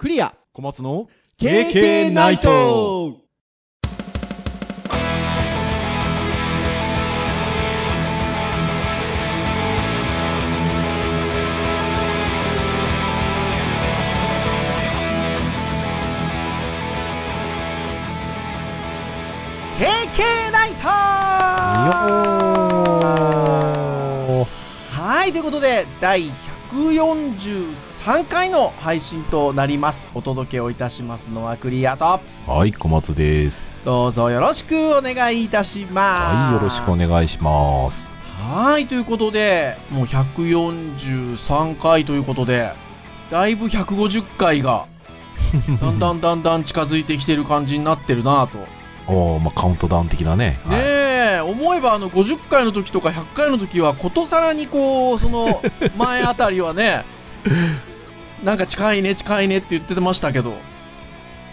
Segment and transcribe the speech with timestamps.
[0.00, 0.34] クリア。
[0.54, 3.10] 小松の KK ナイト。
[3.10, 3.16] ー
[19.78, 20.88] KK ナイト。
[24.92, 26.30] はいということで第
[26.72, 33.70] 143回の配信となりますお届けをいたしますのはクリアとはい、小松です。
[33.84, 38.18] どうぞよろしくお願いいたしますはい、よろしくお願いします。
[38.38, 42.72] はいということでもう143回ということで
[43.30, 44.86] だいぶ150回が
[45.78, 48.58] だんだんだんだん近づいてきてる感じになってるなと
[49.12, 50.58] おーまあ、カウントダウン的なね。
[50.66, 50.76] ね
[51.36, 55.60] え、思えばあの50回の時とか100回の時はことさらにこうその
[55.98, 57.04] 前あたりはね
[58.44, 60.54] なんか近いね近いねって言ってましたけど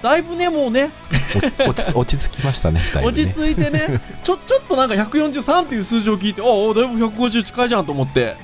[0.02, 0.92] だいぶねもうね
[1.36, 3.34] 落ち落ち落ち着きましたね、 だいぶ落ちね。
[3.34, 8.36] 着いてねちょちょっとなんか143っていう数字を聞いてああだいぶ150近いじゃんと思って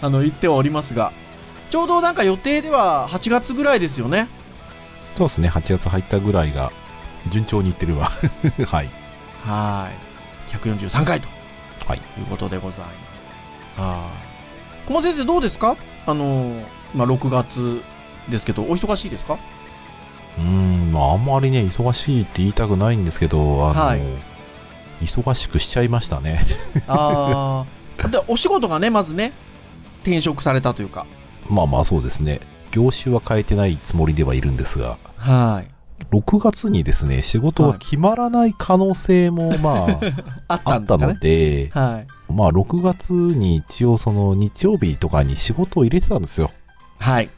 [0.00, 1.12] あの言ってはおりますが
[1.70, 4.28] ちょうどなんか予定では8月ぐらいですよね。
[5.16, 6.70] そうですね、8月入ったぐらいが
[7.28, 8.10] 順調にいってるわ。
[8.66, 8.90] はい。
[9.46, 9.88] は
[10.52, 10.56] い。
[10.56, 11.28] 143回と。
[11.86, 11.98] はい。
[12.18, 12.86] いうことでございま
[13.76, 13.80] す。
[13.80, 14.08] は
[14.84, 14.86] い。
[14.86, 15.76] 小松先生どうですか？
[16.06, 16.62] あの
[16.94, 17.82] まあ6月
[18.30, 19.38] ですけどお忙しいですか？
[20.38, 24.00] うーん、まあ、あんまりね、忙しいって言いたくないんですけど、あの、はい。
[25.02, 26.44] 忙しくしちゃいましたね。
[26.86, 27.64] あ
[28.04, 29.32] あ でお仕事がねまずね
[30.02, 31.06] 転職されたというか。
[31.50, 32.40] まあまあ、そうですね。
[32.70, 35.70] 業種は変えてないつもりではいるんですが、はい。
[36.14, 39.98] 6月にですね、仕事が決まらない可能性も、まあ っ
[40.48, 42.32] あ、あったので、はい。
[42.32, 46.50] まあ、6月に一応その日曜日とかに仕事を入れてたんですよ。
[46.98, 47.28] はい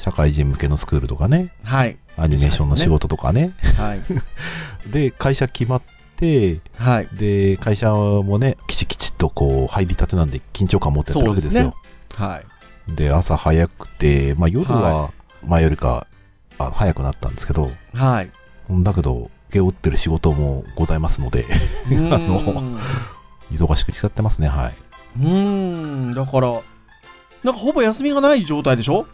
[0.00, 1.96] 社会人向けのスクールとかね、はい。
[2.16, 3.52] アニメーションの仕事とかね。
[3.76, 4.00] はい。
[4.90, 5.82] で、会社決まっ
[6.16, 7.08] て、はい。
[7.12, 11.74] で、会社もね、きちきちっとこう、入りたてなんで緊張感持ってやってるわけですよ。
[12.14, 12.94] はい。
[12.94, 15.12] で朝早くて、まあ夜はは
[15.46, 16.06] 前よりか、
[16.58, 18.30] あ早くなったんですけど、はい。
[18.70, 21.44] だけど、請け負ってる仕事もございますので、
[22.10, 22.78] あの
[23.50, 24.74] 忙しくしちゃってますね、はい。
[25.18, 26.14] うーん。
[26.14, 26.60] だから
[27.44, 29.06] なんかほぼ休みがない状態でしょ？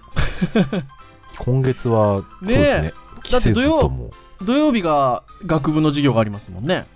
[1.39, 2.83] 今月は、そうですね。
[2.83, 2.93] ね
[3.31, 4.11] だって土曜
[4.43, 6.87] 土曜日が学部の授業がありますもんね。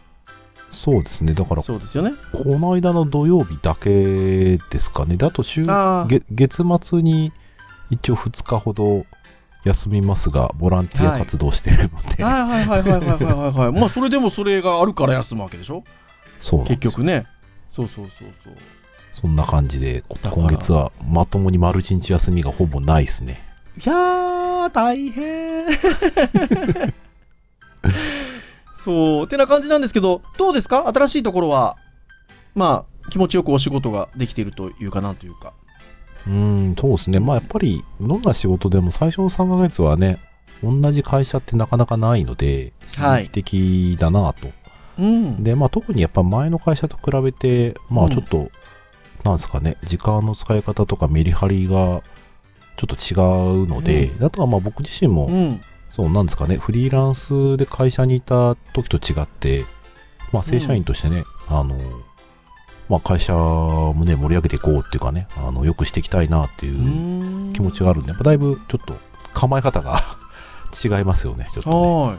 [0.70, 2.12] そうですね、だから、そうですよね。
[2.32, 7.32] この間の土曜日だけですかね、だと週月月末に
[7.90, 9.04] 一応2日ほど
[9.64, 15.82] 休みますが、ボランティア活動してるので、はい、はいはいはいはいはいはい、はい、まあそれでもそれがあるから休むわけでしょ、
[16.38, 17.26] そう結局ね、
[17.68, 18.54] そうそうそうそう。
[19.12, 23.42] そんな感じで、今月はまともに丸一日休みがほぼないですね。
[23.84, 25.66] いやー大変。
[28.84, 30.88] そうてな感じなんですけどどうですか？
[30.88, 31.76] 新しいところは
[32.54, 35.52] まあ気持ちよくお仕事ができているというかなんというか。
[36.26, 36.32] うー
[36.72, 37.18] ん、そうですね。
[37.20, 40.18] まあやっぱり、どんな仕事でも最初の3ヶ月はね、
[40.62, 43.26] 同じ会社ってなかなかないので、はい。
[43.28, 44.48] 刺激的だなと。
[44.98, 45.42] うん。
[45.42, 48.12] で、まあ特にやっぱ前の会社と比べて、まうん。
[48.12, 48.50] あちょっと、
[49.24, 52.02] なんですかね、時間の使い方とかメリハリがちょ
[52.84, 53.14] っと違
[53.64, 55.60] うので、あとはまあ僕自身も、うん。
[55.90, 59.64] そうなんですかね、フリーランスで会社にいた時と違って、
[60.32, 61.76] まあ正社員としてね、あの、
[62.88, 68.96] まあ会社もね、盛り上げていこうっていうかね、あの、よくしていきたいなっていう気持ちがあるんで、やっぱだいぶちょっと
[69.34, 70.00] 構え方が
[70.82, 71.76] 違いますよね、ちょっとね。
[72.06, 72.18] はい。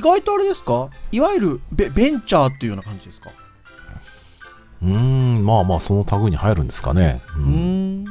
[0.00, 0.88] 意外とあれですか？
[1.12, 3.30] いわゆるベベンチャーっていうような感じですか？
[4.82, 7.20] うーん、まあまあその類に入るんですかね。
[7.36, 8.04] ううーん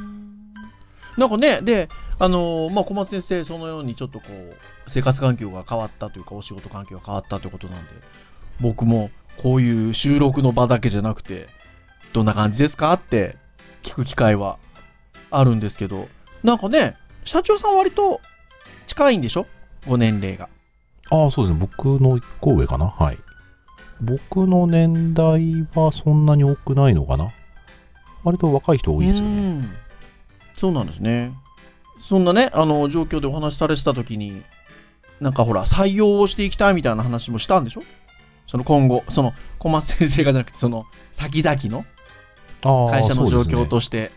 [1.18, 1.90] なんかねで
[2.20, 4.56] あのーまあ小松先生そのようにちょっとこう
[4.88, 7.90] 生活環境が変わったというかお仕事環境が変わったということなんで
[8.62, 11.48] 僕もこういう収録の場だけじゃなくて
[12.14, 13.38] どんな感じですかって
[13.84, 14.58] 聞く機会は
[15.32, 16.08] あるんですけど
[16.44, 18.22] なんかね社長さん割と
[18.88, 19.46] 近いんでしょ？
[19.88, 20.50] ご年齢が
[21.10, 21.60] ああ、そうですね。
[21.60, 22.88] 僕の一個上かな。
[22.88, 23.18] はい。
[24.02, 27.30] 僕の年代はそんなに多くないのかな？
[28.24, 29.30] 割と若い人多いですよね。
[29.30, 29.34] う
[29.64, 29.72] ん
[30.56, 31.32] そうなんですね。
[32.00, 34.42] そんなね、あの、状況でお話しされてた時に、
[35.22, 37.84] なんかほら、採用をしていきたいみたいな話もしたんでしょ？
[38.48, 41.86] その今後、その、小松先生がじゃなくて、その、先々の
[42.90, 44.12] 会社の状況として。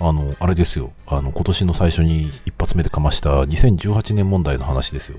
[0.00, 0.92] あの、あれですよ。
[1.06, 5.18] あの、今年の最初に一発目でかました2018年問題の話ですよ。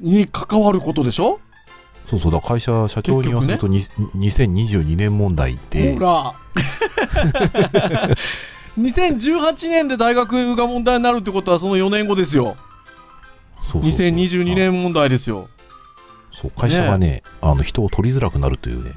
[0.00, 1.40] に関わることでしょ？
[2.08, 6.34] そうそうだ、会社、社長に言わせると、に2022年問題でほ、ら
[8.78, 12.56] 2018年で大学が問題になるってことはその4年後ですよ
[13.72, 15.48] そうそうそう2022年問題ですよ。
[16.32, 18.92] そう、会社がね、あの、人を取りづらくなるというね。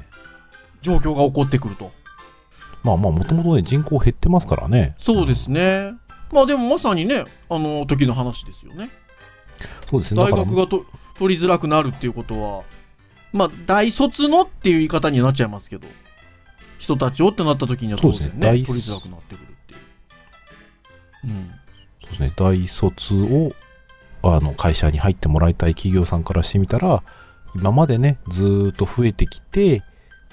[0.82, 1.90] 状況が起こってくると。
[2.82, 4.94] まあまあ、もともとね、人口減ってますからね。
[4.98, 5.94] そうですね。
[6.30, 8.90] まあでもまさにね、あの時の話ですよね。
[9.90, 10.22] そうですね。
[10.22, 10.84] 大学がと
[11.18, 12.62] 取りづらくなるっていうことは、
[13.32, 15.86] まあ大卒のっていう言い方にはなっちゃいますけど、
[16.78, 19.80] 人たちをってなった時には当然ね、ね大取りづらくなってくるっていう。
[21.24, 21.50] うん。
[22.02, 23.52] そうですね、大卒を
[24.22, 27.02] あの会社に入ってもらいたい企業さんからしてみたら、
[27.54, 29.82] 今までね、ずーっと増えてきて、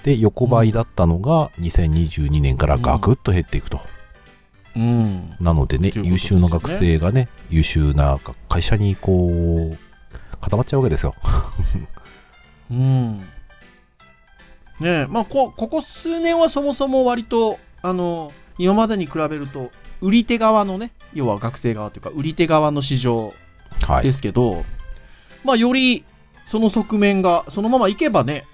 [0.04, 3.80] で、横ばいだったのが2022年からガクッと減っていくと。
[4.76, 5.36] うん。
[5.40, 8.20] なのでね、でね優秀な学生がね、優秀な
[8.50, 9.78] 会社にこう、
[10.42, 11.16] 固まっちゃうわけですよ。
[12.72, 13.20] うん。
[13.20, 13.26] ね
[14.82, 19.72] え、まあこ、ここ数年はそもそも割と、あの、今までに比べると、
[20.02, 23.34] 売り手側のね、要は学生側というか、売り手側の市場
[23.82, 24.04] はい。
[24.04, 24.64] ですけど、
[25.44, 26.06] まあ、より
[26.48, 28.46] その側面がそのままいけばね、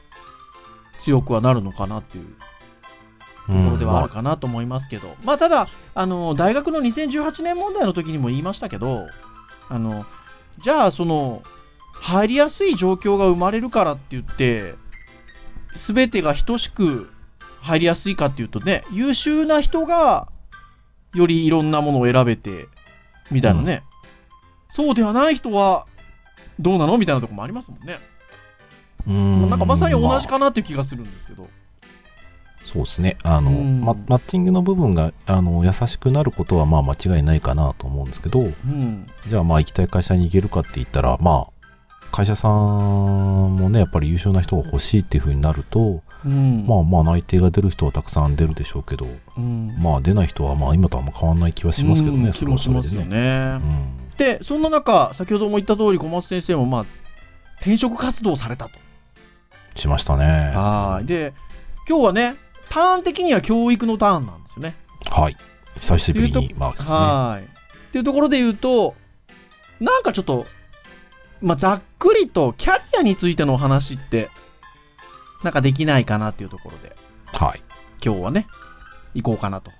[1.03, 2.25] 強くはなるのかなっていう
[3.47, 9.07] ところではあるかなと思いますけど、まあ、ただ、あの、大学の2018年問題の時にも言いましたけど、
[9.69, 10.05] あの、
[10.59, 11.41] じゃあ、その、
[12.01, 14.73] 入りやすい状況が生まれるからって言って、
[15.75, 17.09] すべてが等しく
[17.61, 20.27] 入りやすいかっていうとね、優秀な人が、
[21.13, 22.67] よりいろんなものを選べて、
[23.29, 23.83] みたいなね、
[24.69, 25.85] そうではない人は、
[26.59, 26.97] どうなの？
[26.97, 27.99] みたいなところもありますもんね。
[29.07, 31.43] うーんなんかまさに同じまかなっていう気がするんですけど。
[31.43, 31.47] あ
[32.73, 33.17] そうですね。
[33.23, 39.05] あの、マッチングの部分があの優しくなることはまあ間違いないかなと思うんですけど、うん。
[39.27, 41.60] じゃあまあ行きたい会社に行けるかって言ったら、まあ、
[42.11, 46.65] 会社さんもね、やっぱり優秀な人が欲しいっていう風になると、うん。
[46.67, 53.59] まあまあ内定が出る人はたくさん出るでしょうけど、うん、まあ出ない人はまあ今とあんま変わんない気はしますけどね、うんそれはそれでね。
[53.61, 54.09] うん。
[54.17, 56.85] で、そんな中、先ほども言った通り、小松先生も、まあ、
[57.57, 58.71] 転職活動をされたと。
[59.75, 60.25] しましたね。
[60.53, 61.05] はい。
[61.05, 61.33] で、
[61.87, 62.35] 今日はね、
[62.69, 64.75] ターン的には教育のターンなんですよね。
[65.09, 65.37] はい。
[65.79, 66.89] 久しぶりに、まあですね。
[66.91, 67.43] はい。
[67.43, 68.95] っていうところで言うと、
[69.79, 70.45] なんかちょっと、
[71.41, 74.29] まあ、ざっくりとキャリアについてのお話って、
[75.43, 76.95] なんかできないかなっていうところで、
[77.25, 77.61] はい。
[78.03, 78.47] 今日はね、
[79.13, 79.71] 行こうかなと。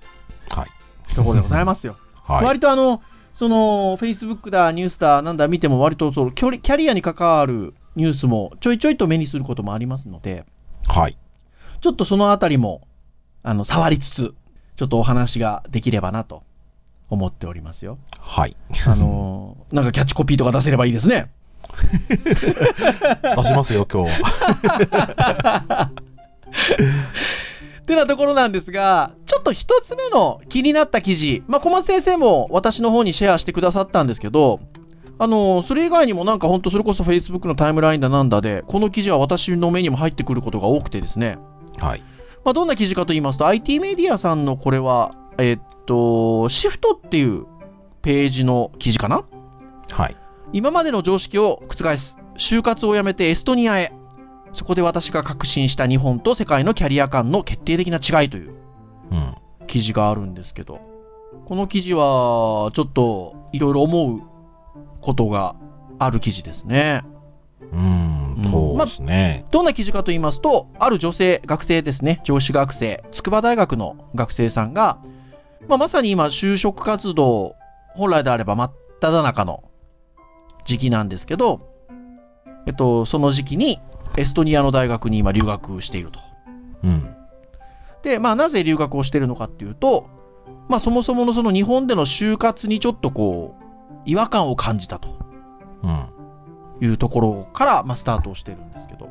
[0.50, 1.14] はい。
[1.14, 1.96] ところでございますよ。
[2.24, 2.44] はい。
[2.44, 3.02] 割とあの、
[3.34, 10.44] その、Facebook だ、ニュースだ、なんだ見ても割とそのキャリキャリアに関わるニュースもちょいちょいと目にすることもありますので、
[10.86, 11.16] はい。
[11.80, 12.86] ちょっとそのあたりも、
[13.42, 14.34] あの、触りつつ、
[14.76, 16.42] ちょっとお話ができればなと
[17.08, 17.98] 思っておりますよ。
[18.18, 18.56] はい。
[18.86, 21.30] あのーなんかキャッチコピーとか出せればいいですね。
[23.36, 25.90] 出しますよ、今日は。
[25.90, 34.60] っ てなところなんですが、ちょっと一つ目の気になった記事、まあ、小松先生も私の方にシェアしてくださったんですけど、
[35.18, 41.38] あのーそれ以外にもなんか本当それこそ Facebook のタイムラインだなんだで、この記事は私の目にも入ってくることが多くてですね、
[41.78, 42.02] はい。
[42.44, 47.46] まあ、どんな記事かと言いますと、IT メディアさんのこれは、えっと、シフトっていう
[48.02, 49.22] ページの記事かな？
[49.90, 50.16] はい。
[50.52, 52.18] 今までの常識を覆す。
[52.36, 53.92] 就活をやめてエストニアへ。
[54.52, 58.54] そこで私が確信した日本と世界のキャリア間の決定的な違いという
[59.10, 59.34] うん。
[59.66, 60.80] 記事があるんですけど、
[61.46, 64.22] この記事はちょっといろいろ思う
[65.00, 65.56] ことが
[65.98, 67.02] ある記事ですね。
[67.72, 68.50] うんうん。
[68.50, 69.46] そうですね。
[69.50, 74.98] どんな記事かと言いますと、ある女性、学生ですね、上司学生、筑波大学の学生さんが、
[75.68, 77.54] まあ、まさに今、就職活動、
[77.94, 79.62] 本来であれば真っ只中の
[80.64, 81.60] 時期なんですけど、
[82.66, 83.80] えっと、その時期に
[84.16, 86.20] エストニアの大学に今留学していると。
[86.82, 87.14] うん。
[88.02, 90.06] で、まあ、なぜ留学をしているのかっていうと、
[90.68, 93.62] まあ、そもそものその日本での就活にちょっとこう、
[94.04, 95.08] 違和感を感じたと
[95.82, 96.06] うん。
[96.80, 99.08] いうところから、まあ、スタートをしてるんですけど。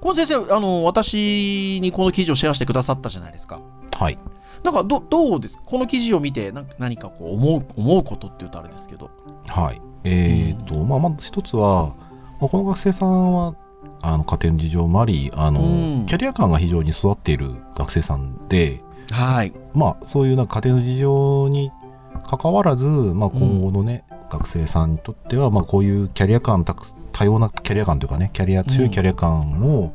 [0.00, 3.60] この先生、あの、私にこの記事をシェアしてくださったじゃないですか。
[3.92, 4.18] はい。
[4.62, 5.56] なんか、ど、どうです？
[5.56, 9.10] かこの記事を見て、なんか何かこう、思う、思うことって言うとあれですけど。
[9.48, 9.80] はい。
[10.08, 11.94] えっ、と、まあ、まず一つは、
[12.40, 13.54] まあこの学生さんは、
[14.02, 15.64] あの、家庭の事情もあり、あの、う
[16.02, 19.52] んキャリア感が非常に育っている学生さんで、はい。
[19.74, 21.72] まあ、そういうなんか家庭の事情に
[22.26, 29.92] 関わらず、まあ、今後のね、学生さんにとっては、まあ、こういうキャリア感多様なキャリア感というかね、キャリア、強いキャリア感を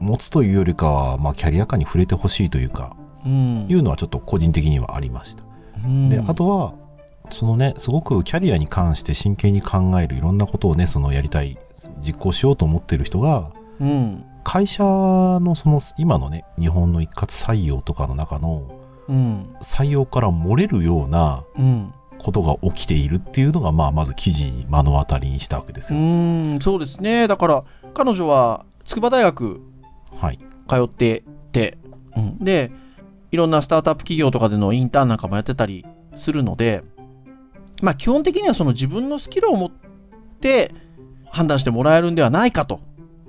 [0.00, 3.66] 持つというよりかは、まあ、キャリア感に触れてほしいというか、うん。
[3.68, 5.42] いうのはちょっと個人的にはありました。
[5.84, 6.74] うんで、あとは、
[7.32, 11.58] そのね、すごくキャリアに関して真剣に考えるいろんなことをね、そのやりたい、
[12.00, 14.24] 実行しようと思ってる人が、うん。
[14.44, 19.56] 会社のその今のね、日本の一括採用とかの中のうん。
[19.60, 21.94] 採用から漏れるようなうん。
[22.18, 26.02] ことが起きているっていうのが、まあ、まず記事に目の当たりにしたわけですうよ。
[26.02, 27.26] ーん、そうですね。
[27.26, 29.60] だから、彼女は筑波大学
[30.16, 30.38] はい。
[30.68, 31.78] 通ってて、
[32.16, 32.70] うん、で、
[33.32, 35.84] いろんなスタートアップ企業とかでのインターンなんかもやってたり
[36.14, 36.84] するので、
[37.82, 39.70] まあ基本的にはその自分のスキルを持っ
[40.40, 40.72] て
[41.30, 42.80] 判断してもらえるんではないかと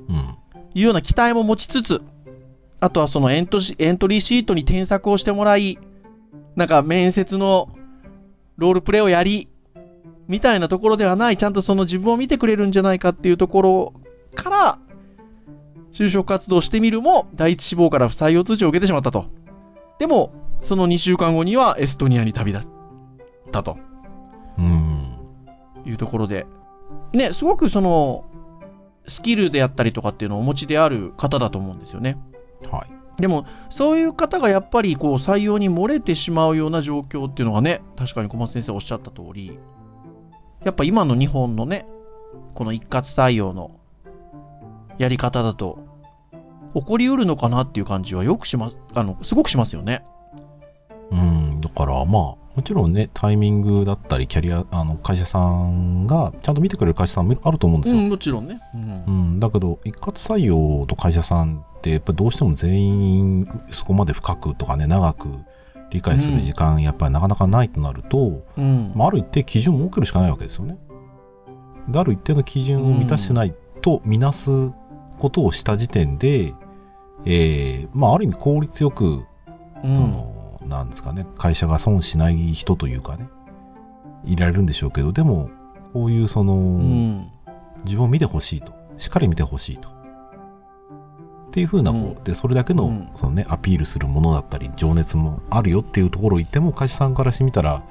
[0.08, 0.38] うん。
[0.76, 2.02] いうような期待も持ちつつ、
[2.80, 5.78] あとはそのエントシエントリーシートに添削をしてもらい、
[6.56, 7.70] なんか面接の
[8.58, 9.48] ロールプレイをやり、
[10.28, 13.94] みたいなところではない、ちゃんとその自分を見てくれるんじゃないかっていうところ
[14.36, 14.80] から、
[15.92, 19.26] 就職活動してみるも、第一志望から不採用通知を受けてしまったと。
[20.00, 22.72] でも、その2週間後にはエストニアに旅立っ
[23.52, 23.78] たと
[24.58, 25.18] うん。
[25.86, 26.46] いうところで、
[27.14, 28.26] ね、すごくその、
[29.08, 32.18] スキルであったりとかっていうのをお持ちである方だと思うんですよね。
[32.72, 33.22] はい。
[33.22, 39.60] でも、そういう方がやっぱりこう採用に漏れてしまうような状況っていうのがね、確かに小松先生おっしゃった通り、
[40.64, 41.86] やっぱ今の日本のね、
[42.56, 43.72] この一括採用の
[44.98, 45.80] やり方だと、
[46.74, 50.04] 起こりうるのかなっていう感じはよくします、あの、すごくしますよね。
[51.12, 51.62] うん。
[51.62, 58.00] だから、まあ、もちろんね、タイミングだったり、キャリア、あの、会社さんが、ちゃんと見てくれる会社さんもあると思うんですよ。
[58.00, 58.60] うん、もちろんね。
[58.76, 65.30] うんうん、だけど一括採用と会社さんってやっぱりどうしても全員そこまで深くとかね長く
[65.90, 68.92] 理解する時間やっぱりなかなかないとなると、うん。
[68.96, 70.78] まあ、ある一定基準を設けるしかないわけですよね。
[71.88, 74.50] である一定の基準を満たしてないとみなす
[75.18, 76.54] ことをした時点で、
[77.26, 79.26] えーまあ、ある意味効率よく、
[79.84, 80.33] うんその
[80.68, 81.26] なんですかね。
[81.38, 83.28] 会社が損しない人というかね。
[84.26, 85.50] いられるんでしょうけどでも
[85.92, 87.30] こういうその、うん。
[87.84, 88.74] 自分を見てほしいと。
[88.98, 89.90] しっかり見てほしいと。
[89.90, 89.92] っ
[91.52, 92.24] ていうふうな、こううん。
[92.24, 93.10] でそれだけの,、うん。
[93.16, 97.84] そのね、アピールするものだったり情熱もあるよっていうところを言っても会社さんからしてみたら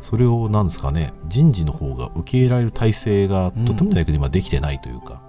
[0.00, 5.22] それをなんですかね人事の方が受け入れられる体制がうんとてもじゃないけど今できてないというか、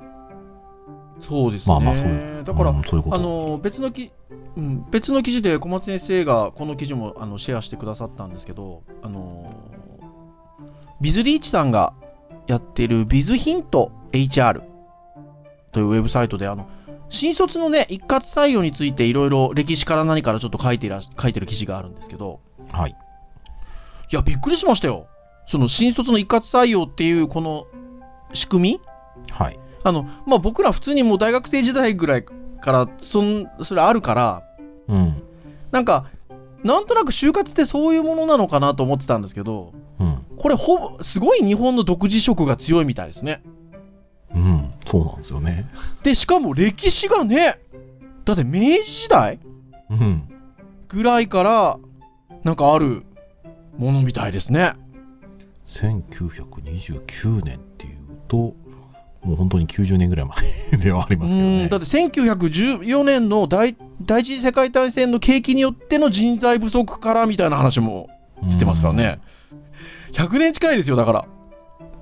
[1.20, 1.74] そうですね。
[1.74, 4.12] まあまあそういうだから、うんそういうことあの別のき、
[4.58, 9.54] うん、別の記事で小松先生がこの記事もあのシェアしてくださったんですけど、あの
[11.02, 11.94] ビズリーチさんが
[12.48, 14.62] やっているビズヒント HR
[15.72, 16.68] というウェブサイトであの
[17.10, 22.40] 新卒のね一括採用についていろいろ歴史から何からちょっと書いていら書いてる記事があるんですけど、
[22.72, 22.96] はい
[24.12, 25.08] いやびっくりしましたよ。
[25.46, 27.68] その新卒の一括採用っていうこの
[28.34, 28.82] 仕組み
[29.32, 34.44] はいあの、まあ、僕ら普通にもう大学生時代ぐらいから、そん、それあるから、
[34.88, 35.24] うん。
[35.72, 36.08] なんか、
[36.64, 40.26] なんとなく就活ってそういうものなのかなと思ってたんですけど、うん。
[40.38, 43.42] これほぼ、すごい日本の独自色が強いみたいですね。
[44.34, 44.74] うん。
[44.86, 45.66] そうなんですよね。
[46.04, 47.60] で、しかも歴史がね、
[48.26, 49.40] だって明治時代
[49.90, 50.24] うん。
[50.90, 51.80] ぐらいから、
[52.44, 53.04] なんかある
[53.78, 54.74] ものみたいですね。
[55.66, 58.56] 1929年っていうと
[59.24, 60.26] もう本当に90年ぐらい
[60.72, 61.64] 前ではありますけどね。
[61.64, 68.10] うんだって1914年の第第一次世界大戦の景気によっての人材不足からみたいな話も
[68.50, 69.20] 来てますからね。
[70.14, 71.26] 100年近いですよ、だから。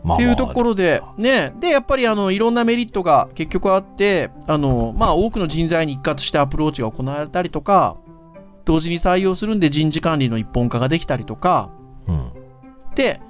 [0.03, 0.17] まあ。
[0.17, 7.97] っていうところで、ね、で、やっぱりあのいろんなメリットが結局あって、あのまあ、多くの人材に一括してアプローチが行われたりとか、
[8.65, 11.69] 同時に採用するんで人事管理の一本化ができたりとか、
[12.07, 12.31] うん。
[12.95, 13.21] で、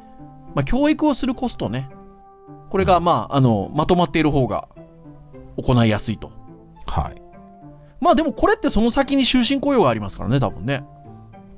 [0.56, 1.90] まあ、教育をするコストね、
[2.70, 4.68] これが、まあ、あのまとまっている方が
[5.58, 6.32] 行いやすいと。
[6.86, 7.22] はい
[8.00, 10.86] まあでもこれってその先に終身雇用がありますからね、多分ね。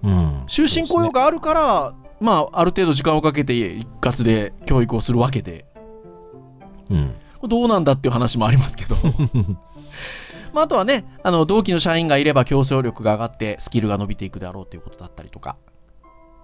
[0.04, 5.66] うん終身雇用があるから、まあ、ある程度時間をかけて一括で教育をするわけで、
[6.90, 7.14] うん
[7.48, 8.96] どうなんだっていう話もありますけど。
[10.52, 15.58] まあ、あとはね、あの、同期の社員がいれば競争力が上がってスキルが伸びていくであろうということだったりとか、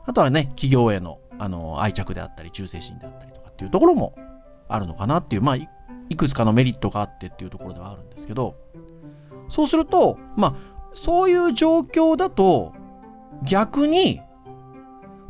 [0.06, 4.16] あとはね、企業への、あの、愛着であったり、忠誠心であったりとかっていうところも
[4.68, 5.70] あるのかなっていう、まあ、い
[6.10, 8.56] いくつかのメリットがあってっていうところではあるんですけど、
[9.50, 10.56] そうすると、まあ、
[10.94, 12.74] そういう状況だと、
[13.44, 14.22] 逆に、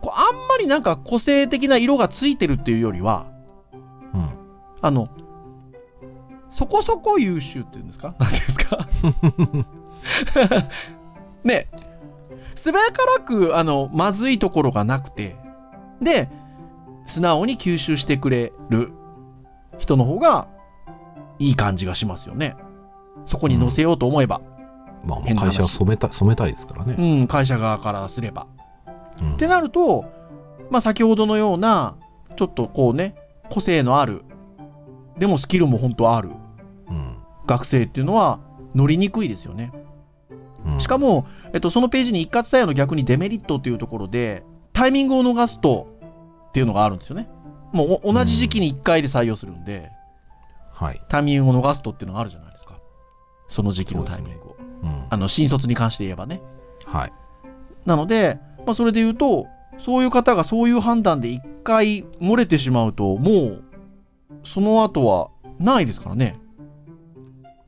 [0.01, 3.25] こうあんまりなんか個性的な色がついてるっていうよりは、
[4.13, 4.29] うん。
[4.81, 5.07] あの、
[6.49, 8.15] そこそこ優秀っていうんですか？
[8.19, 8.57] なんていうんです
[10.53, 10.65] か？
[11.43, 11.67] ね、
[12.55, 15.35] 素早からく、あの、まずいところがなくて、
[16.01, 16.29] で、
[17.07, 18.91] 素直に吸収してくれる
[19.77, 20.47] 人の方が
[21.39, 22.55] いい感じがしますよね。
[23.25, 24.41] そこに乗せようと思えば。
[25.05, 26.95] まあ、変な話会社は染めた染めたいですからね。
[26.97, 28.47] うん、会社側からすれば。
[29.21, 30.05] うんってなると、
[30.69, 31.95] まあ先ほどのような、
[32.35, 33.15] ちょっとこうね、
[33.49, 34.23] 個性のある、
[35.17, 36.31] でもスキルも本当ある
[36.89, 38.39] うん学生っていうのは
[38.73, 39.71] 乗りにくいですよね。
[40.65, 45.87] うんしかも、えっと、そのページに一括採用の逆にデメリットというところで、タイミングを逃すと、
[46.49, 47.29] っていうのがあるんですよね。
[47.75, 49.91] もうお同じ時期に1回で採用するんで、
[50.71, 51.01] はい。
[51.09, 52.79] タイミングを逃すとっていうのがあるじゃないですか。
[53.47, 54.57] その時期のタイミングを。
[54.83, 55.05] うん。
[55.09, 56.41] あの、新卒に関して言えばね。
[56.85, 57.13] はい。
[57.85, 63.63] なので、まあ、それで言うと、そういう方がそういう判断で1回漏れてしまうと、もう、
[64.43, 65.29] その後は
[65.59, 66.39] ないですからね。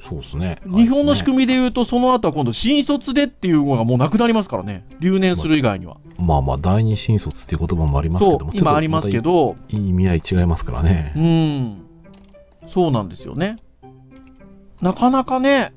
[0.07, 0.59] そうですね。
[0.65, 4.85] 日本の仕組組みで言うと、その後は今度、新卒でっていうのがもうなくなりますからね。
[4.99, 5.97] 留年する以外には。
[6.17, 6.25] み。
[6.25, 9.55] まあまあ、第二新卒っていう言葉もありますけども、、今ありますけど。
[9.69, 11.19] ど、いい意味合い違いますからねう。
[11.19, 11.77] ん。
[12.67, 13.57] そうなんですよね。
[14.81, 15.73] なかなかね、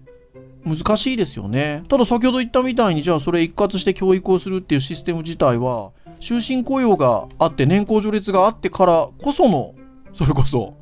[0.64, 1.82] 難しいですよね。
[1.88, 9.74] ただ先ほど言ったみたいに、じゃあそれ一括して教育をするっていうシステム自体は、終身雇用があって、年功序列があってからこその、
[10.14, 10.74] それこそ、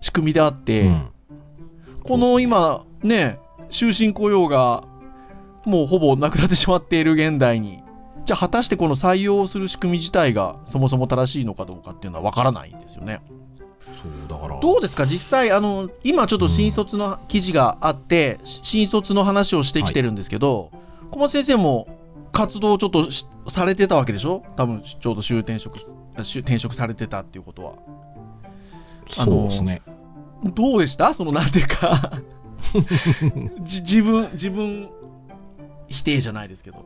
[0.00, 1.08] 仕組みであって、うん。
[2.08, 3.38] この今、ね、
[3.70, 4.84] 終身雇用が
[5.66, 7.82] もうほぼなくなってしまっている現代に、
[8.24, 13.20] じゃあ果たしてこの採用する仕組み自体がそもそも正しいのかどうかっていうのは分からないんですよね。
[14.02, 14.58] そう、だから。
[14.58, 20.70] どうですか、実際、あの今ちょっと新卒の記事があって、し新卒の話をしてきてるんですけど、
[21.10, 21.88] 小松先生も
[22.32, 25.78] 活動をちょっとしされてたわけでしょ、多分ちょうど終転職
[26.22, 27.74] 終転職されてたっていうことは。
[29.08, 29.82] そうですね。
[30.44, 31.14] どうでした？
[31.14, 32.20] そのなんていうか
[33.62, 34.88] じ自分、自分
[35.88, 36.84] 否定じゃないですけど。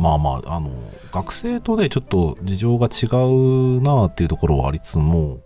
[0.00, 0.70] まあまあ、あの、
[1.12, 3.06] 学生とね、ちょっと事情が違
[3.78, 5.38] うなっていうところはありつつも、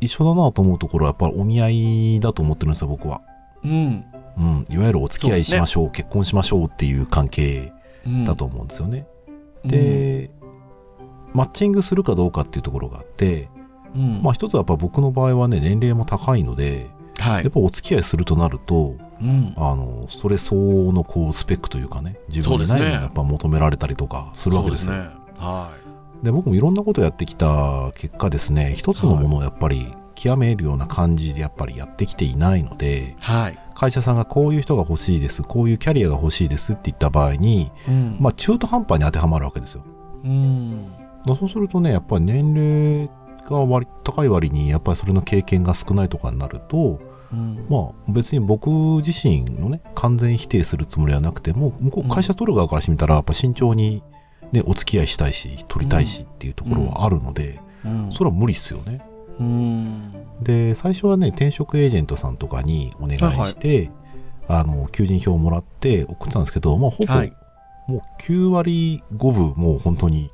[0.00, 1.70] 一緒だなと思うところはやっぱりお見合
[2.16, 3.22] いだと思ってるんですよ、僕は。
[3.64, 4.04] うん。
[4.36, 4.66] うん。
[4.68, 7.72] いわゆるお付き合いしましょう、結婚しましょうっていう関係
[8.04, 9.06] うんだと思うんですよね。
[9.64, 10.30] うんで、
[11.32, 13.48] マッチングするかどうかっていうところがあって、
[13.96, 24.92] うんまあ一つはやっぱ僕の場合はね、年齢も高いので、はいやっぱお付き合いするとなると、うんあの、それ相応のこうスペックというかね、自分にないものがやっぱ求められたりとかするわけですよ。
[24.92, 25.16] そうですね。
[25.38, 25.70] は
[26.22, 33.14] で僕もいろんなことをやってきた結果ですね一つのものをやっぱり極めるような感じでやっぱりやってきていないのでい。
[33.18, 33.58] はい。
[33.74, 39.84] 会社さんがこういう人が欲しいですこういうキャリアが欲しいですって言った場合に、うんまあ、中途半端に当てはまるわけですよ
[40.24, 40.92] うん。
[41.26, 43.10] だそうするとねやっぱり年齢
[43.48, 47.00] が割高い割にやっぱりそれの経験が少ないとかになると
[47.32, 47.66] うん。
[47.68, 48.68] まあ別に僕
[49.04, 52.10] 自身のね完全否定するつもりはなくても向こうん。
[52.10, 54.02] う会社取る側からしてみたらやっぱ慎重に、
[54.52, 58.12] ね、お付き合いしたいし取りたいしっていうところはあるので、うん。
[58.12, 59.04] それは無理っすよね。
[59.38, 60.12] うん。
[60.42, 63.90] で最初はね転職エージェントさんとかにお願いして、
[64.48, 67.32] あの求人票をもらって送ったんですけど、まあ、ほぼ、はい。
[67.88, 70.30] もう9割5分もう本当に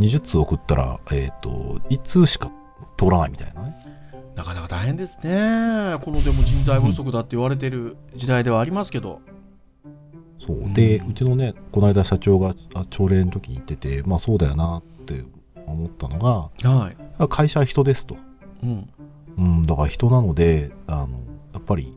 [0.00, 2.50] 20通送ったら、えっと1通しか
[2.98, 3.76] 通らないみたいなね
[4.34, 5.98] なかなか大変ですね。
[6.02, 9.20] このでも人材不足だって言われてる時代ではありますけど。
[10.44, 15.24] そうで、ううんちのねこの間社長があ朝礼の時に言っててまあそうだよなって
[15.66, 16.96] 思ったのがはい。
[17.28, 18.16] 会社は人ですと、
[18.62, 18.88] うん。
[19.36, 21.18] うん、だから人なのであの
[21.52, 21.94] やっぱり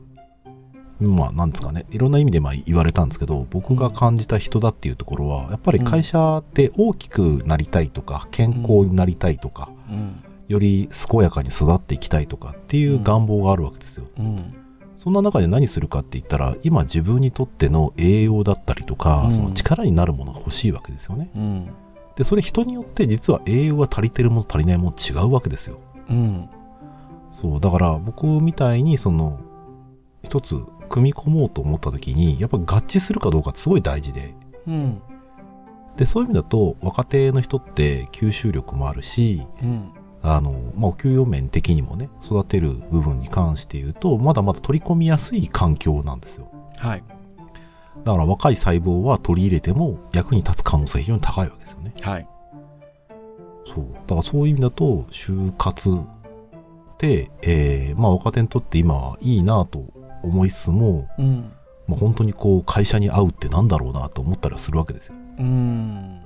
[1.00, 10.24] まあなんですかねいろんな意味でまあ言われたんですけど僕が感じた人だっていうところはやっぱり会社って大きくなりたいとか健康になりたいとか、うん。
[10.46, 14.54] より健やかに育っていきたいとかっていう願望があるわけですよ、うん。
[14.96, 21.70] そんな中で何するかって言ったら今自分にとっての栄養だったりとか、うんその力になるものが欲しいわけですよねうん。
[22.16, 25.78] でそれ人によって実は栄養が足りてるもの足りないもの違うわけですよ
[26.08, 26.48] うん。
[27.32, 29.40] そうだから僕みたいにその
[30.22, 30.56] 一つ
[30.94, 34.32] 組み込もうと思った時にやっぱ合致するかどうかすごい大事で
[34.68, 35.02] うん。
[35.96, 39.92] でそういう意味だと若手の人って吸収力もあるしうん。
[40.22, 47.04] あの、まあ、お給与面的にもね育てる部分に関して言うとまだまだ取り込みやすい環境なんですよはい。
[48.04, 52.28] だから若い細胞は取り入れても役に立つ可能性が非常に高いわけですよねはい。
[53.66, 59.92] そうだからそういう意味だと就活って、えーまあ、若手にとって今はいいなと
[60.24, 61.52] 思いつつもうん。
[61.86, 65.14] まあ、本当にこう会社に会うってなんだろうなと思ったりはするわけですよ。
[65.38, 66.22] うん。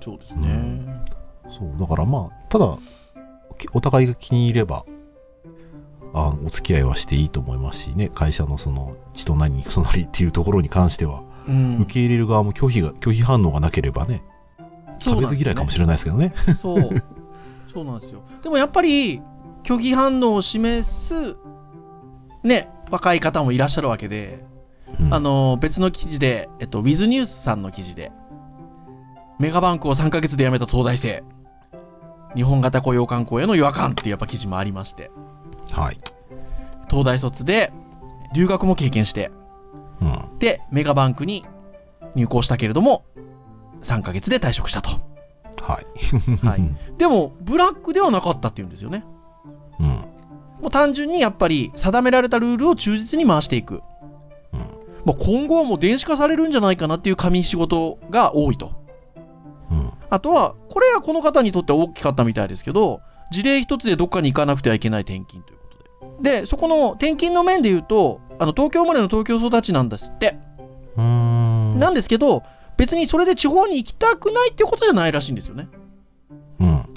[0.00, 1.02] そうですね。
[1.48, 2.76] そうだからまあただ
[3.56, 4.84] きお互いが気に入れば
[6.12, 14.24] あのお付き合いはしていいと思いますしね会社のその血となり肉となりっていうところに関しては、うん受け入れる側も拒否が拒否反応がなければね
[14.98, 16.34] 食べず嫌いかもしれないですけどね。
[16.60, 17.04] そう。
[17.72, 18.22] そうなんですよ。
[18.42, 19.20] でもやっぱり、
[19.62, 21.36] 拒否反応を示す、
[22.42, 24.44] ね、若い方もいらっしゃるわけで、
[25.00, 28.12] うんあの、別の記事で、えっと、ウィズニュースさんの記事で、
[29.38, 31.24] メガバンクを3ヶ月で辞めた東大生、
[32.34, 35.10] 日本型雇用観光への違和感っていうやっぱ記事もありまして、
[35.72, 35.98] はい、
[36.88, 37.72] 東大卒で
[38.34, 39.30] 留学も経験して、
[40.00, 41.44] うんで、メガバンクに
[42.14, 43.04] 入行したけれども、
[43.82, 44.90] 3ヶ月で退職したと。
[45.62, 46.46] はい。
[46.46, 49.04] はい でも、ブラックではなかったっていうんですよね。
[49.80, 50.04] うん。
[50.60, 53.82] もう単純にやっぱり定められたルールを忠実に回していく。
[54.52, 54.60] うん。
[55.04, 58.72] まあ、今後はもう電子化されるんじゃないかなっていう紙仕事が多いと。
[59.70, 59.92] うん。
[60.08, 65.66] あとは、これはこの方にとっては大きかったみたいですけど、事例一つでどっかに行かなくてはいけない転勤というこ
[66.16, 66.40] とで。
[66.40, 70.38] で、そこの転勤の面で言うと、あの東京生まれの東京育ちなんですって。
[70.96, 71.78] うーん。
[71.78, 72.42] なんですけど、
[72.76, 75.68] 別にそれで地方に行きたくないっていうことじゃないらしいんですよね。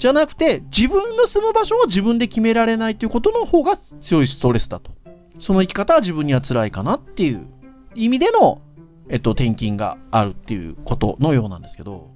[0.00, 0.02] ん。
[0.02, 4.90] じゃなくて、自分の住む場所を自分で決められないということの方が強いストレスだと。
[5.38, 7.46] その生き方は自分には辛いかなっていう
[7.94, 8.60] 意味での、
[9.08, 12.10] えっと、転勤があるっていうことのようなんですけど、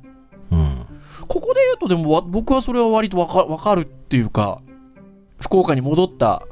[0.50, 0.86] うん。
[1.28, 4.60] ここで言うとでもわ僕はそれは割とわかわかるっていうか、
[5.40, 6.46] 福岡に戻った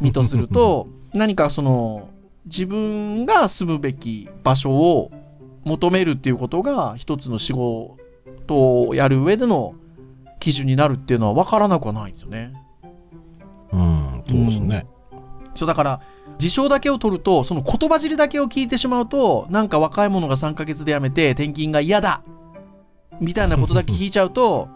[0.00, 2.08] 身とすると、 何かその、
[2.46, 5.10] 自分が住むべき場所を
[5.64, 7.96] 求めるっていうことが一つの仕事
[8.86, 9.74] をやる上での
[10.40, 12.52] 基準になるっていうのは分からなくはないんですよね。
[13.72, 14.22] うん。
[14.28, 14.86] そうですね。
[15.54, 16.00] そうだから、
[16.38, 22.22] 事象だけを取ると、その言葉尻だけを聞いてしまうと、なんか若い者が3ヶ月で辞めて転勤が嫌だ
[23.20, 24.68] みたいなことだけ聞いちゃうと、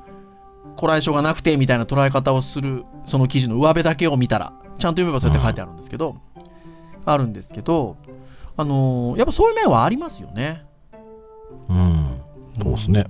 [0.76, 6.16] こらえ性がなくてみたいな捉え方をする、その記事の上辺だけを見たら、ちゃんと読めばそうやって書いてあるんですけど、
[7.04, 7.96] あるんですけど、
[8.56, 10.64] あのーやっぱそういう面はありますよね。
[11.68, 12.20] うん。
[12.60, 13.06] そうですね。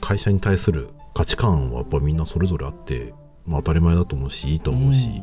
[0.00, 3.12] 会社に対する価値観はやっぱみんなそれぞれあって、
[3.44, 5.22] まあ当たり前だと思うし、いいと思うし、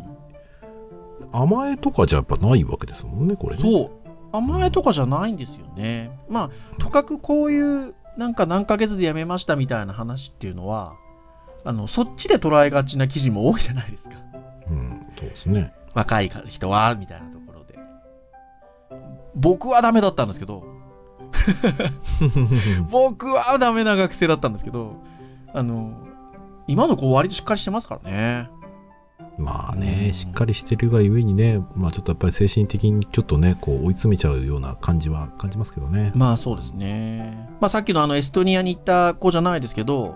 [1.32, 3.64] 甘えとかじゃやっぱないわけですもんね、これね。
[3.64, 3.92] そう。
[4.32, 6.12] 甘えとかじゃないんですよね。
[6.30, 10.94] まあ、とかくこういう、なんか何ヶ月で辞めましたみたいな話っていうのは、
[11.64, 14.12] あの、そっちで捉えがちな記事も多いじゃないですか。
[14.70, 15.74] うん、そうですね。
[15.96, 17.80] 若い人は、みたいなところで。
[19.34, 20.64] 僕はダメだったんですけど、
[22.92, 25.02] 僕はダメな学生だったんですけど、
[25.58, 25.92] あの、
[26.68, 28.50] 今の子割としっかりしてますからね。
[29.38, 36.12] まあうんね、しっかりしてるがゆえにね、まあちょっとやっぱり精神的にちょっとね、こう追い詰めちゃうような感じは感じますけどね。
[36.16, 37.50] まあそうですね。
[37.60, 40.16] まあさっきのあのエストニアに行った子じゃないですけど、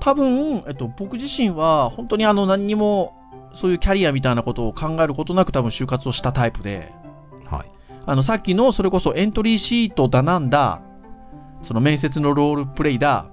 [0.00, 3.14] 多分、えっと、僕自身は本当にあの何にも
[3.54, 6.92] そういうキャリアみたいなことを考えることなく多分就活をしたタイプで、
[7.44, 7.70] はい。
[8.06, 10.82] あのさっきのそれこそエントリーシートだなんだ、
[11.60, 13.26] その面接のロールプレイだ、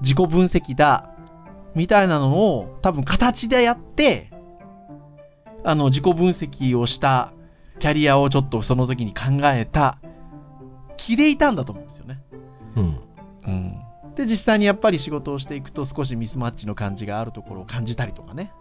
[0.00, 1.10] 自己分析だ、
[1.74, 4.30] みたいなのを多分形でやって、
[5.64, 7.32] あの自己分析をした
[7.78, 9.98] キャリアをちょっとその時に考えた
[10.96, 12.20] 気でいたんだと思うんですよね。
[12.76, 13.00] うん。
[13.46, 13.80] うん、
[14.14, 18.52] で実際にやっぱり仕事をしていくと少しミスマッチの感じがあるところを感じたりとかね、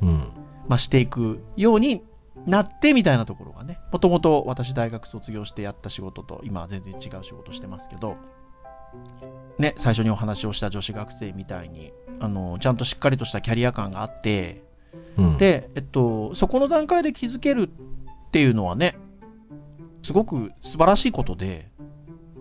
[0.00, 0.30] うん。
[0.68, 2.02] まあ、していくように
[2.46, 8.16] なってみたいなところがねもともと私大学卒業してやった仕事と今は全然違う仕事してますけど
[9.58, 14.62] ね最初にお話をした女子学生みたいにあのちゃんとしっかりとしたキャリア感があって
[15.16, 18.96] うん、で、えっと、そこの段階で気づけるっていうのはね
[20.02, 21.68] すごく素晴らしいことで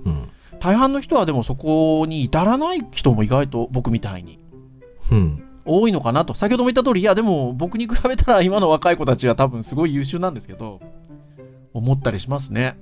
[0.06, 0.30] うん。
[0.60, 4.40] 大半の人はでもそこに至らない人も意外と僕みたいに
[5.12, 5.44] うん。
[5.66, 10.80] 多いのかなと先ほども言った通りいやでも僕に比べたら今の若い子たちは多分すごい優秀なんですけど
[11.74, 12.80] 思ったりしますね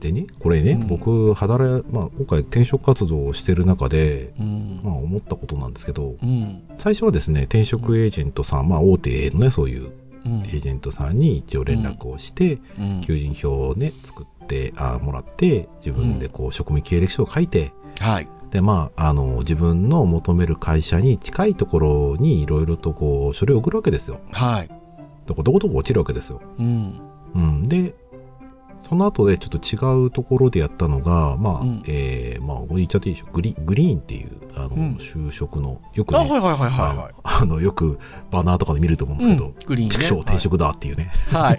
[0.00, 0.86] でね、これね、うん。
[0.88, 6.62] 僕、働い、まあ今回転職活動をしてる中で、うん、まあ思ったことなんですけど、うん。
[6.78, 9.90] 最初はですね、転職エージェントさん、まあ大手のね、そういう
[10.26, 10.40] うん。
[10.40, 13.00] エージェントさんに一応連絡をして、うん。
[13.02, 18.28] 求人票をね、作って、あもらって、自分でこう、職務経歴書を書いて、はい。
[18.50, 24.20] で、まあ、あの、自分の求める会社に近いところにいろいろとこう、書類を送るわけですよ。
[24.32, 24.70] はい。
[25.26, 26.40] どこどこどこ落ちるわけですよ。
[26.58, 27.00] うん。
[27.34, 27.62] うん。
[27.64, 27.94] で、
[28.88, 31.82] その後でちょっと違うところでやったのが、まあ、うん。
[31.88, 33.32] えーまあ、これ言っちゃっていいでしょ。
[33.32, 34.92] グリグリーンっていう、あの、うん。
[35.00, 37.14] 就職の、よくね、あはいはいはいはいはい。
[37.24, 37.98] あのあの、よく
[38.30, 39.54] バナーとかで見ると思うんですけど、うん。
[39.66, 39.90] グリーンね。
[39.92, 41.10] 畜生転職だっていうね。
[41.32, 41.58] はい。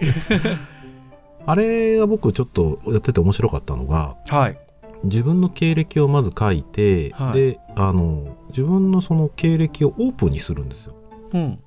[1.44, 4.58] あれが僕ちょっとやってて面白かったのが、はい。
[5.04, 7.32] 自分の経歴をまず書いて、はい。
[7.34, 10.94] で、あの、自分のその経歴をオープンにするんですよ。
[11.34, 11.58] うん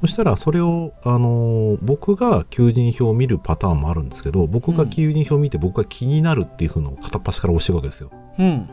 [0.00, 8.10] そしたらそれを、あの僕が求人票を見るパターンもあるんですけど僕が求人票を見て僕が気になるっていうのを片っ端から押していくわけですよ。
[8.38, 8.68] うん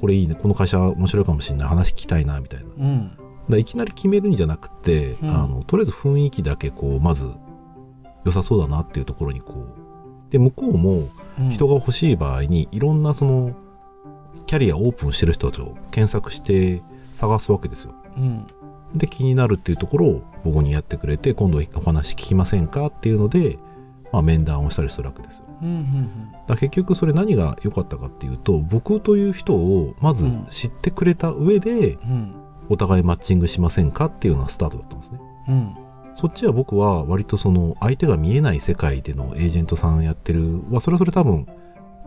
[0.00, 2.66] これいいねこの会社面白いかもしれない話聞きたいなみたいな。
[2.76, 3.10] うん
[3.48, 7.30] らいきなり決めるんじゃなくて、うんあのとりあえず雰囲気だけこうまず
[8.24, 13.54] 良さそうだなっていうところにこうで向こうもうん人が欲しい場合にいろんなその
[14.46, 17.94] キャリアオープンしてる人たちを検索して探すわけですよ。
[18.16, 18.46] うん
[18.94, 23.58] で気になるっていうところを僕にやってくれて今度お話聞きませんかっていうので
[24.14, 25.44] まあ、面談をしたりするわけですよ。
[25.60, 32.10] うんうんだから結局それ何が良かったかっていうと僕という人をまず知ってくれた上でうん。
[32.10, 32.34] うん
[32.70, 35.20] お互いマッチングしませんかっていうのがスタートだったんですね。
[35.48, 35.76] うん。
[36.14, 40.62] そっちは僕は割とその相手が見えない世界でのエージェントさんやってる。
[40.70, 41.46] はそれはそれ多分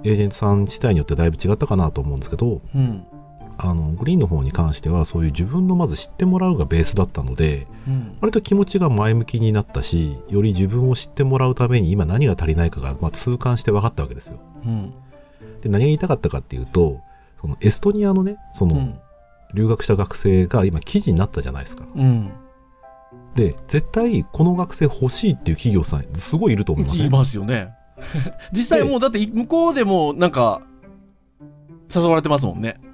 [0.03, 3.05] エージェントさん自体によってだいぶ違ったかなと思うんですけどうん
[3.59, 14.39] あのグリーンの方に関してはそういう自分のまず知ってもらうがベースだったのでうん割と気持ちが前向きになったしより自分を知ってもらうために今何が足りないかが、まあ、痛感して分かったわけですよ。
[14.65, 14.93] うん
[15.61, 16.99] で何が言いたかったかっていうと
[17.41, 18.99] そのエストニアのねその、うん
[19.53, 21.87] 留学した学生が今記事になったじゃないですか。
[21.95, 22.29] うん
[23.35, 27.09] で絶対この学生欲しいっていう企業さんすごいいると思いますいね。
[27.09, 27.73] ますよね
[28.51, 30.61] 実際もうだって向こうでもなんか
[31.93, 32.86] 誘われてますもんねうん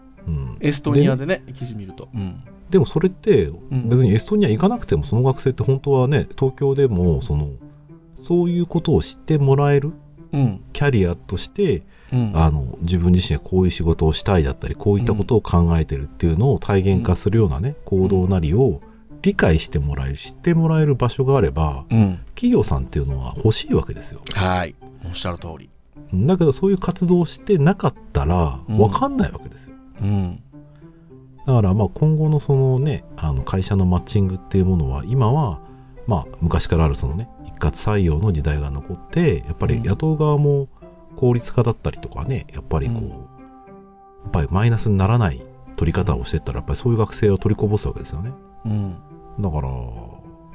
[0.63, 2.08] エストニアでね記事見ると。
[2.13, 2.41] うん。
[2.69, 3.89] でもそれってん。
[3.89, 7.49] 別にエストニア行かなくてもその学生って本当はね東京でもその
[8.15, 9.91] そういうことを知ってもらえる
[10.32, 10.63] うん。
[10.71, 12.32] キャリアとしてうん。
[12.34, 18.82] あの自分自身がこういう仕事をしたいだったりこういったことを考えてるっていうのを体現化するようなね行動なりを
[19.21, 22.19] 理解してもらえる知ってもらえる場所があればうん。
[22.36, 24.21] 企業さんっていうのは欲しいわけですよ。
[24.34, 24.76] はい。
[25.06, 25.69] おっしゃる通り。
[26.13, 28.78] だけどそういう活動をしてなかったらうん。
[28.78, 30.39] 分かんないわけですよ、うん
[31.46, 35.60] だからまあ今後のそのねあの会社のマッチングっていうものは今は
[36.08, 40.68] まあ昔からあるそのね一括採用の時代が残ってやっぱり雇う側も
[41.16, 43.10] 効率化だったりとかねやっぱりこう、うん。
[43.10, 43.16] や
[44.30, 48.32] っぱりマイナスにならない取り方をしてったらやっぱりそういう学生を取りこぼすわけですよね。
[48.66, 48.96] うん。
[49.40, 49.70] だから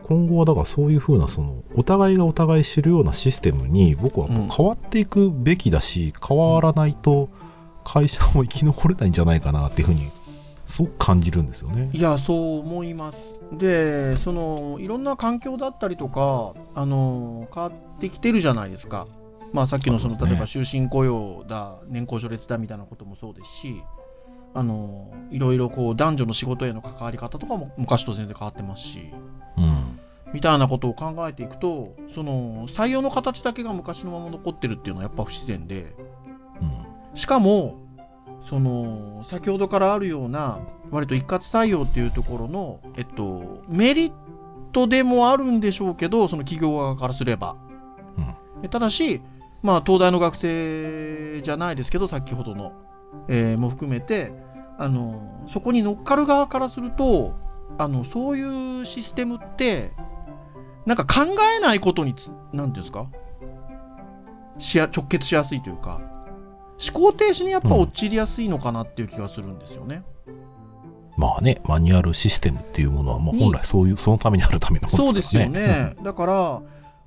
[0.05, 7.29] 今後はだからそういうふうなそのお互いがお互い知るようなシステムに僕は変わっていくべきだし、変わらないと
[7.85, 10.11] 会社も生き残れないんじゃないかなっていうふうに
[10.69, 11.91] すごく感じるんですよね。
[11.93, 19.09] いやそう思いますでそのいろんな環境だったりとかあの変わってきてるじゃないですか
[19.53, 23.83] まあさっきのその、例えば終身雇用だ年功序列だみたいなこともそうですし
[24.53, 29.11] あのいろいろこう男女の仕事への関わり方とかも昔と全然変わってますし
[29.57, 29.99] うん。
[30.35, 35.95] みたいなことを考えていくとその採用の形だけが昔のまま残ってるっていうのはやっぱ不自然で
[36.61, 36.85] うん。
[37.15, 37.88] しかも
[38.49, 44.13] その先ほどからあるような割と一括採用っていうところの、えっと、メリッ
[44.73, 47.57] トでもあるんでしょうけどその企業側からすれば、
[48.63, 49.21] えただし、
[49.63, 52.73] まあ、東大の学生じゃないですけど先ほどの、
[53.29, 54.33] えーも含めて
[54.79, 57.35] あのそこに乗っかる側からすると
[57.79, 59.93] あのそういうシステムって
[60.87, 63.09] なんか考えないことにつなんていうんですか？
[64.59, 66.01] しや直結しやすいというか
[66.81, 70.05] 思考停止にやっぱ陥りやすいのかなっていう気がするんですよね。
[71.17, 75.79] まあね、マニュアルシステムっていうものは、まあ、に本来そういう、そのためにあるためのもそうですすのでからね。
[75.79, 75.97] よね。
[76.05, 76.63] だから、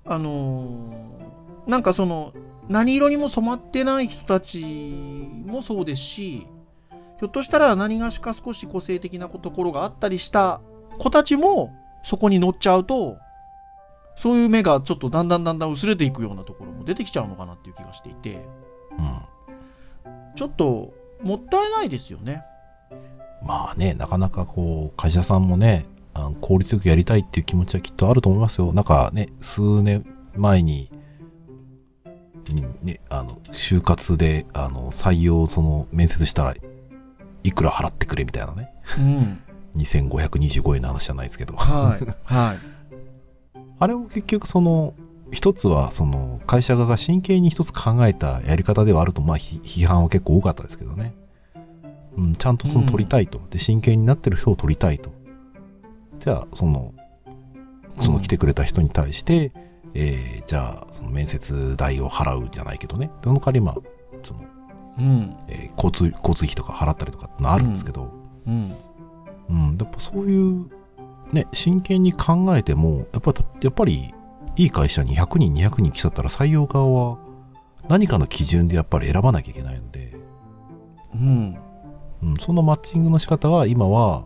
[0.05, 1.21] あのー
[1.67, 2.33] なんかその、
[2.69, 4.61] 何色にも染まってない人たち
[5.45, 6.47] もそうですし、
[7.19, 10.61] ひょっとしたら何がしか少し個性的なところがあったりした
[10.97, 11.71] 子たちも
[12.03, 13.17] そこに乗っちゃうと、
[14.15, 18.45] そういう目がちょっとだんだんだんだん薄れていくようなところも出てきちゃうのかなっていう気がしていて、
[18.97, 19.21] うん
[20.35, 22.43] ちょっともったいないですよね。
[23.43, 28.73] まあね、なかなかこう、会社さんもね、あの効率よくやりたいっていう気持ちはきっとあると思いますよ。
[28.73, 30.91] なんかね、数年前に、
[32.49, 36.55] うんね、あの、就活で、あの、採用、その、面接したら、
[37.43, 39.41] いくら払ってくれみたいなね、うん。
[39.77, 41.55] 2525円の話じゃないですけど。
[41.55, 42.05] はい。
[42.25, 42.57] はい。
[43.79, 44.93] あれも結局その、
[45.31, 51.13] 一つはその会社側が真剣に一つ考えたやり方ではあると、まあひ批判は結構多かったですけどね。
[52.17, 53.41] うん、ちゃんとその取りたいと。
[53.49, 55.11] で、真剣になってる人を取りたいと。
[56.19, 56.93] じゃあ、その、
[58.01, 59.51] その来てくれた人に対して、
[59.93, 63.09] えーじゃあ、その面接代を払うじゃないけどね。
[63.23, 63.75] その代わり、まあ、
[64.23, 64.41] その、
[64.97, 65.35] うん。
[65.47, 68.11] えー交通、交通費とか払ったりとかってのあるんですけど、
[68.45, 68.75] うん。
[69.49, 70.69] うん、やっぱそういう、
[71.31, 74.13] ね、真剣に考えても、やっぱ、やっぱり、
[74.55, 77.17] いい会社に100人、200人来ちゃったら採用側は
[77.89, 80.13] 何かの基準でやっぱり選ばなきゃいけないので、
[81.15, 81.57] うん。
[82.23, 84.25] うん、そのマッチングの仕方は今は、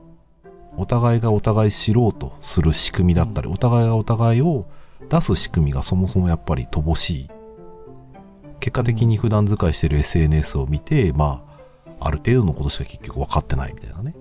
[0.78, 4.66] お互いがお互い知ろうとする仕組みだったり、お互いがお互いを
[5.10, 7.30] 出す仕組みがそもそもやっぱり乏しい。
[8.60, 11.44] 結果的に普段使いしてる SNS を見て、ま
[12.00, 14.16] あ、ある程度のことしか結局分かってないみたいなね。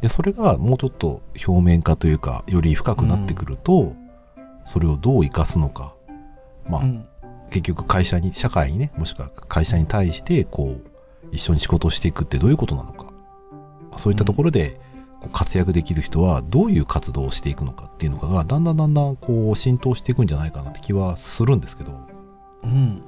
[0.00, 3.94] で、それがもうちょっと表面化というか、より深くなってくると、
[4.66, 5.94] それをどう活かすのか。
[6.68, 7.06] まあ、うん。
[7.50, 10.88] 結局会社に、社会にね、もしくは会社に対して、こう、
[11.32, 13.06] 一緒に仕事をしていくってどういうことなのか。
[13.96, 14.80] そういったところで、
[15.32, 21.92] 活躍できる人はどういう活動をしていくのかっていうのがだんだんだんだんこう浸透していくんじゃないかなって気はするんですけど、
[22.62, 23.02] うん。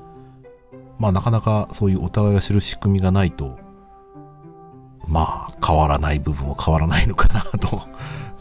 [0.99, 3.59] まあなかなかそういうお互いが知る仕組みがないと、
[5.07, 7.83] まあ変わらない部分は変わらないのかなと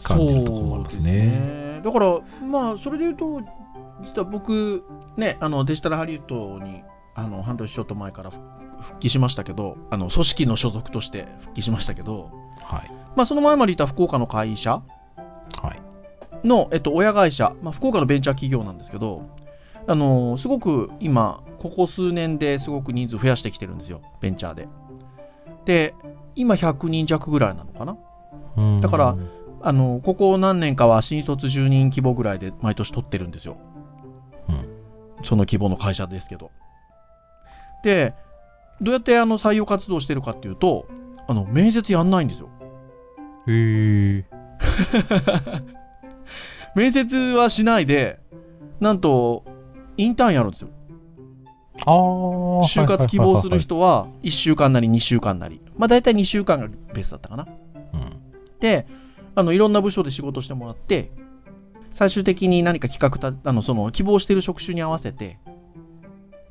[0.02, 1.67] 感じるところもありますね。
[1.82, 3.42] だから、まあ、それで言うと、
[4.02, 4.84] 実は僕、
[5.16, 6.82] ね、あのデジタルハリウッドに
[7.14, 12.30] あの半年ちょっと前から復復帰しましたけど、あの組織の所属として復帰しましたけど、
[12.62, 12.90] はい。
[13.16, 14.82] まあ、その前までいた福岡の会社
[15.60, 16.46] はい。
[16.46, 19.22] の、えっと、親会社、まあ、福岡のベンチャー企業なんですけど、
[19.86, 24.68] あのすごく今、ここ数年ですごく人数増やしてきてるんですよ、ベンチャーで。
[25.64, 25.94] で、
[26.34, 27.96] 今100人弱ぐらいなのかな。
[28.56, 29.16] うんだから
[29.60, 33.56] あのここ何年かは新卒10人規模ぐらいで毎年取ってるんですよ。
[34.48, 34.68] うん
[35.24, 36.50] その規模の会社ですけど。
[37.82, 38.14] で、
[38.80, 40.86] どうやってあの採用活動してるかっていうと、
[41.26, 42.48] あの面接やんないんですよ。
[43.48, 44.24] へえ。
[46.74, 48.20] 面接はしないで、
[48.80, 49.44] なんと、
[49.96, 50.68] インターンやるんですよ。
[51.86, 51.94] ああ。
[52.64, 55.60] 就活希望する人は1週間なり2週間なり。
[55.76, 57.48] まあ大体2週間がベースだったかな。
[57.94, 58.16] うん。
[58.60, 58.86] で、
[59.38, 61.12] あのいろんな部署で仕事してもらって、
[61.92, 65.38] 最終的に何か企画た、あのその希望している職種に合わせて、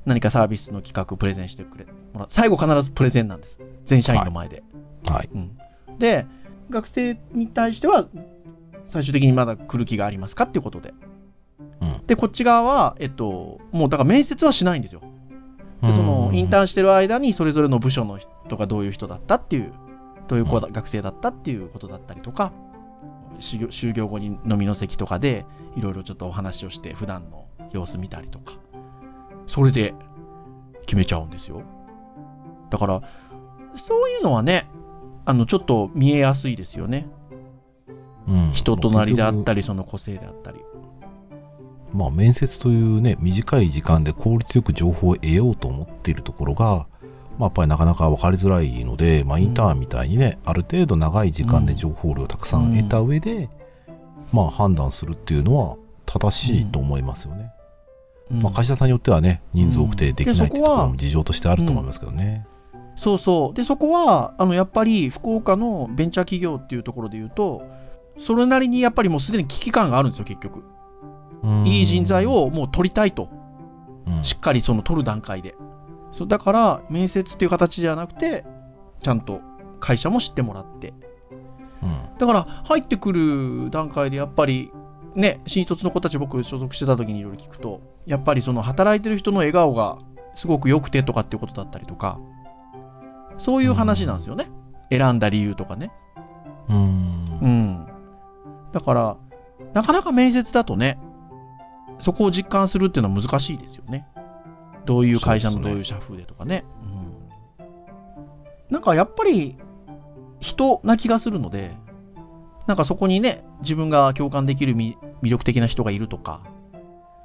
[0.05, 3.59] 何かサービスの企画をプレゼンしてくれもらう最後必ずプレゼンなんです。
[3.83, 4.63] 全社員の前で。
[5.05, 5.29] はい。
[5.33, 5.57] うん、
[5.99, 6.25] で、
[6.69, 8.07] 学生に対しては、
[8.87, 10.93] 最終的にまだ来る気がありますかっていうことで。
[11.81, 15.01] うんで、こっち側は、えっと、もうだから面接はしないんですよ。
[15.81, 19.73] でそのインターンしてる間にそれぞれの部署の人がどういう人だったっていう
[20.27, 22.51] どういう子だ、学生だったっていうことだったりとか
[23.39, 25.45] 就業後に飲みの席とかで
[25.75, 28.53] いろいろちょっとお話をして普段の様子見たりとか。
[29.45, 29.93] それで
[30.81, 31.61] 決めちゃうんですよ。
[32.69, 33.01] だから
[33.75, 34.67] そういうのはね
[35.25, 37.07] あのちょっと見えやすいですよね。
[38.27, 38.51] うん。
[38.53, 39.61] 人となりであったり。
[39.61, 40.59] りその個性であったり。
[41.93, 46.87] まあ面接というね、短い時間で効率よく情報を得ようと思っているところが、
[47.37, 53.49] まあやっぱりなかなか分かりづらいので、まあインターンみたいにね、ある程度長い時間で情報量をたくさん得た上で、
[54.31, 57.51] まあ判断するっていうのは正しいと思いますよね。
[58.31, 62.45] うんまあ会社さんによってはね、人数多くてできないっていうところも事情としてあると思いますけどね。
[62.97, 63.55] そうそう。
[63.55, 67.61] で、そこは、あの、やっぱり、福岡のベンチャー企業っていうところで言うと、
[68.19, 70.63] それなりにやっぱりもうすでに危機感があるんですよ、結局。
[71.43, 73.29] うんいい人材、をもう取りたいと。
[74.07, 75.55] うんしっかりその取る段階で。
[76.11, 78.45] そうだから、面接っていう形じゃなくて、
[79.01, 79.41] ちゃんと
[79.79, 80.93] 会社も知ってもらって。
[81.83, 84.71] うんだから、入ってくる段階でやっぱり、
[85.15, 89.99] ね、新卒の子たち僕所属してた時にいろいろ聞くと、やっぱりその働いてる人の笑顔が
[90.33, 92.19] すごく良くてとかっていうことだったりとか、
[93.37, 94.47] そういう話なんですよね。
[94.91, 95.91] 選んだ理由とかね。
[96.69, 97.87] うんうん。
[98.73, 99.17] だから、
[99.73, 100.99] なかなか面接だとね、
[101.99, 104.07] そこを実感するっていうのは難しいですよね。
[104.87, 106.63] どういう会社のどういう社風でとかね。
[107.59, 109.57] うん、なんかやっぱり
[110.39, 111.75] 人な気がするので、
[112.67, 116.41] なんかそこにね、自分が共感できるみ魅力的な人がいるとか、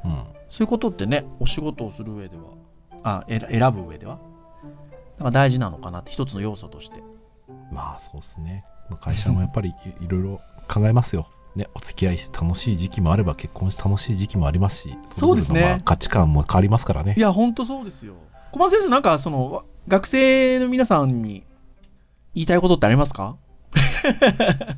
[0.05, 2.43] うんそういうことってね、お仕事をする上では、
[3.03, 4.19] あ、えら選ぶ上では、
[5.19, 7.03] なんか大事なのかなって一つの要素として。
[7.73, 8.63] まあそうですね。
[8.91, 9.71] まあ会社もやっぱり
[10.01, 11.27] いいろいろ考えますよ。
[11.57, 17.21] ね、お付き合いして楽しい時期もあれば結婚して楽しい時期もありますし、そうですね価値観も変わりますからねい。
[17.21, 18.15] や、ほんとそうですよ。
[18.53, 21.43] 小松先生、なんかその、わ学生の皆さんに
[22.35, 23.37] 言いたいことってありますか、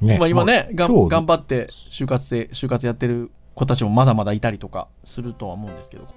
[0.00, 6.08] ねまあ今ね、がん今日頑張って就活生、就活やってる子たちもまだまだいたりとかするとは思うんですけど。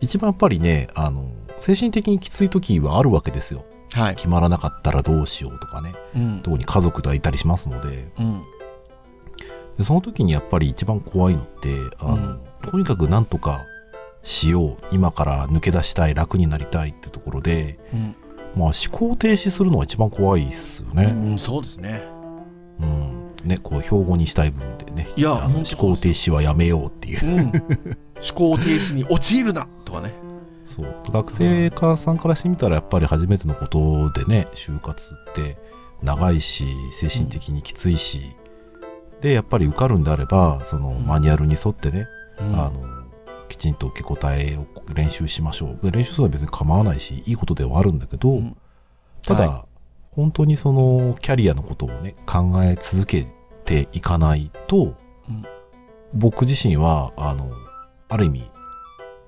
[0.00, 3.64] 一番やっぱりね、あの、精神的にきつい時はあるわけですよ。
[3.96, 4.16] はい。
[4.16, 5.94] 決まらなかったらどうしようとかね。
[6.14, 6.40] うん。
[6.42, 8.42] 特に家族がいたりしますので、うん。
[9.78, 13.64] でその時にやっぱり一番怖いのって、あの、うんとにかくなんとか
[14.24, 14.76] しよう。
[14.90, 18.16] 今から抜け出したい、楽になりたいってところで、うん。
[18.56, 21.04] まあ思考停止するのが一番怖いですよね。
[21.04, 22.02] うん、そうですね。
[22.80, 23.32] うん。
[23.44, 25.08] ね、こう標語にしたい部分でね。
[25.16, 27.24] いや思考停止はやめようっていう。
[27.24, 27.46] うん。
[27.46, 30.12] 思考停止に陥るなとかね。
[30.66, 30.94] そう。
[31.10, 35.56] 学生かさんからしてみたらやっぱり初めてのことでね、就活って
[36.02, 38.36] 長いし、精神的にきついし、
[39.20, 41.06] で、やっぱり受かるんであれば、そのうん。
[41.06, 42.06] マニュアルに沿ってね、
[42.38, 42.60] うん。
[42.60, 43.06] あの、
[43.48, 45.78] きちんと受け答えを練習しましょう。
[45.82, 48.56] で練習するのは別に構わないし、いいことではあるんだけど、うん。
[49.22, 49.66] ただ、は
[50.10, 53.26] 本当にそのキャリアのことをね、考え続け
[53.64, 54.94] ていかないと、
[55.28, 55.44] うん。
[56.12, 57.50] 僕自身は、あの、
[58.08, 58.50] ある意味、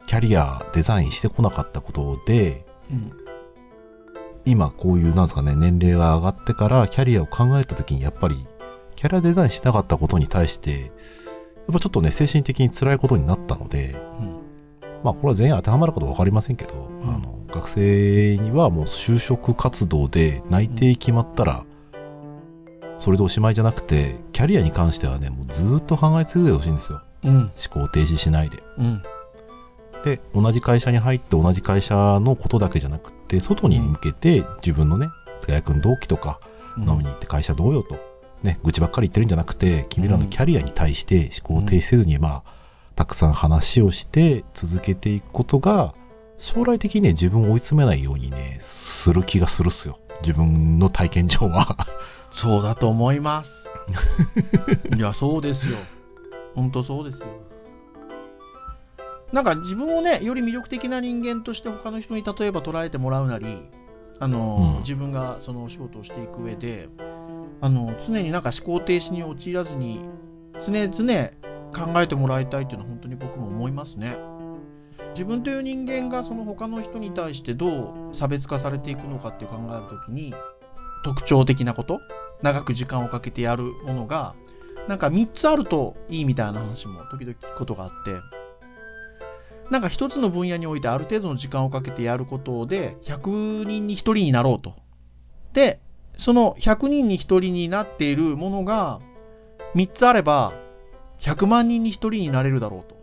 [0.09, 3.13] キャリアデザインしてこなかったことで、うん
[4.45, 8.47] 今こういう、なんですかね、年齢が上がってからキャリアを考えた時に、やっぱり、
[8.97, 10.91] キャリアデザインしなかったことに対して、やっ
[11.75, 14.39] ぱちょっとね、精神的に辛いことになったので、うん
[15.05, 21.67] まあ、これは全員当てはまるかどうか分かりませんけど、うんあの学生にはもう就職活動で内定決まったら、
[22.97, 27.03] それでおしまいじゃなくて、キャリアに関してはね、もうずーっと考え続けてほしいんですよ。
[27.25, 27.37] うん。
[27.73, 28.63] 思考停止しないで。
[29.99, 30.03] うん。
[30.05, 35.09] で、同じ会社に入って同じ会社のことだけじゃなくて、外に向けて自分のね、
[35.47, 36.41] 大学の同期とか
[36.77, 37.99] 飲みに行って会社どうよと、
[38.43, 42.59] ね、愚痴ばっかり言ってるんじゃなくて、君らのキャリアに対して思考停止せずに、まあ、
[42.95, 45.95] たくさん話をして続けていくことが、
[46.39, 49.99] 将来的にね、自分を追い詰めないようにね、する気がするっすよ。
[50.21, 51.87] 自分の体験上は。
[52.31, 53.69] そうだと思います。
[54.97, 55.79] いや、そうですよ。
[56.55, 57.27] ほんとそうですよ。
[59.33, 63.69] なんか自分をね、より魅力的な人間として他の人に例えば捉えてもらうなり、
[64.19, 66.89] あの、うん自分がそのお仕事をしていく上で、
[67.61, 70.09] あの、常になんか思考停止に陥らずに、
[70.65, 71.31] 常々
[71.93, 74.17] 考えてもらいたいっていうのは本当に僕も思いますね。
[75.11, 80.33] 自分という人間がその他の人に対してどう差別化されていくのかって考えるときに、
[81.05, 82.01] 特徴的なこと
[82.43, 84.35] 長く時間をかけてやるものが
[84.89, 88.17] なんか3つあるといいみたいな話も時々聞くことがあって
[89.71, 94.75] なんか一つの分野においてある程度の時間をかけてやることで100人に1人になろうと
[95.53, 95.81] で
[96.17, 99.01] その100人に1人になっているものが
[99.75, 100.55] 3つあれば
[101.21, 102.99] 100万人に1人になれるだろうと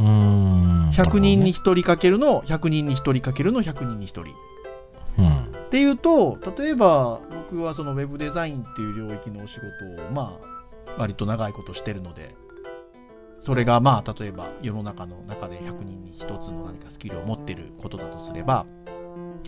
[0.00, 0.90] うーん。
[0.90, 4.30] 100人にな1人かけるの100人に1人かけるの100人に1人る
[5.16, 5.48] ほどね。
[5.66, 7.20] っていうと例えば
[7.50, 12.36] 僕はそのウェブデザインっていう領域のお仕事をまあ割と長いことしてるので
[13.44, 18.64] それがまあ例えば世の中の中で100人に1つの何かスキルを持ってることだとすれば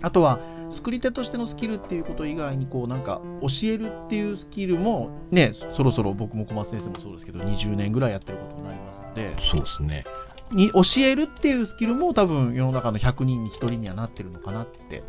[0.03, 0.39] あとは
[0.71, 9.39] 作り手としてのスキルっていうこと以外にこうなんか教えるっていうスキルもねそろそろ僕も小松先生もそうですけど20年ぐらいやってることになりますのでうん。
[9.39, 10.05] そうですね。
[10.53, 15.03] に教えるっていうスキルも多分世の中の100人に1人にはなってるのかなって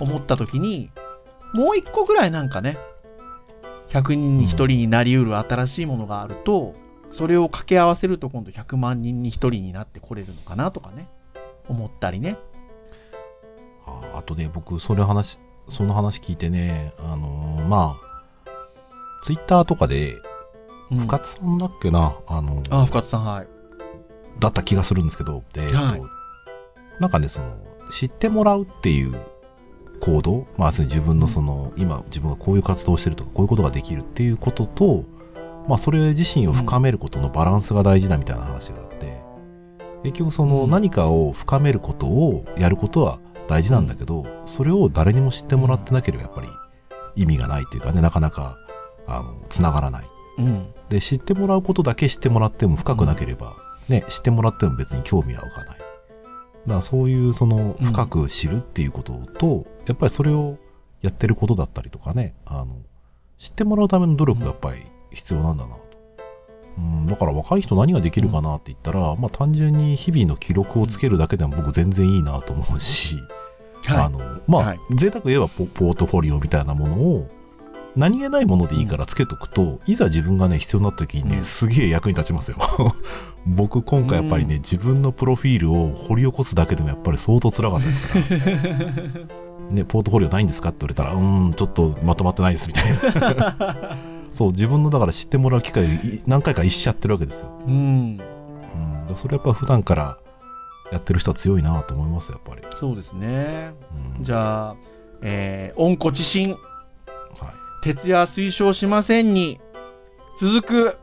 [0.00, 0.90] 思った時に
[1.54, 2.76] もう一個ぐらいなんかね
[3.88, 6.74] 100人に1人になりうる新しいものがあると、
[7.16, 11.08] それを掛け合わせると今度100万人に1人になってこれるのかなとかね。
[11.66, 12.36] 思ったりね。
[13.86, 15.38] ああとね、僕、それ話、
[15.68, 18.52] その話聞いてね、あのーまあ、
[19.24, 20.14] ツイッターとかで、
[20.90, 20.98] うん。
[20.98, 23.48] 深津さんだっけな、あのーああ深津さんはい。
[24.38, 25.72] だった気がするんですけど、で、はい。
[25.72, 26.06] えっと
[27.00, 27.56] なんかね、その、
[27.90, 29.14] 知ってもらうっていう
[30.00, 35.04] 行動、まあ、自分のその、今、自分がこういう活動をしてるとか、こういうことができるっていうことと、
[35.68, 39.20] まあ、それ自身を深めることのバランスが大事だみたいな話があって、
[40.04, 40.70] 結局、その、うん。
[40.70, 46.48] 何かを深めることをやることは大事なんだけど、それを誰にも知ってもらってなければ、やっぱり
[47.16, 48.56] 意味がないっていうかね、なかなか、
[49.06, 50.04] あの、つながらない。
[50.38, 50.66] うん。
[50.88, 53.56] で知ってもらうことだけ知ってもらっても深くなければ、
[53.88, 55.68] ね知ってもらっても別に興味は湧かない。
[55.68, 55.80] だか
[56.66, 57.86] らそういうそのうん。
[57.86, 60.58] 深く知るっていうことと、やっぱりそれを
[61.02, 62.76] やってることだったりとかねあの
[63.38, 64.82] 知ってもらうための努力がやっぱり
[65.12, 65.80] 必要なんだなと、
[66.78, 73.16] うん、だから若い人何ができるかなって言ったら、まあ単純に日々の記録をつけるだけでも僕全然いいなと思うし、
[73.88, 74.80] あはのまあ、はい。
[74.94, 77.28] 贅沢言えばポポートフォリオみたいなものを
[77.96, 81.44] 何気ないものでいいからつけとくと、いざ自分がね必要になった時にね、うん。
[81.44, 82.58] すげえ役に立ちますよ。
[83.46, 84.62] 僕今回やっぱりね、うん。
[84.62, 88.24] 自分のプロフィールを掘り起こすだけでもやっぱり相当辛かったですから。
[89.70, 93.56] い ねポートフォリオないんですかって言われたらうーんちょっとまとまってないですみたいな
[94.36, 98.20] そう自分のだから知ってもらう機会い何回か逸しちゃってるわけですよ、うん。
[99.08, 100.18] うん、それやっぱ普段から
[100.92, 103.72] やってる人は強いなと思いますやっぱり、そうですね。
[104.18, 104.76] うん、じゃあ、
[105.22, 106.50] えー、温故知新。
[106.50, 106.58] はい。
[107.82, 109.58] 徹夜推奨しませんに。
[110.38, 110.98] 続く